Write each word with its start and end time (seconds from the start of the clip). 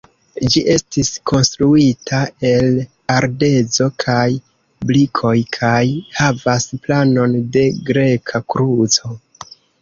Ĝi 0.53 0.61
estis 0.75 1.09
konstruita 1.31 2.21
el 2.51 2.79
ardezo 3.15 3.87
kaj 4.05 4.23
brikoj 4.93 5.35
kaj 5.59 5.83
havas 6.21 6.67
planon 6.87 7.37
de 7.59 7.67
greka 7.93 8.43
kruco. 8.57 9.15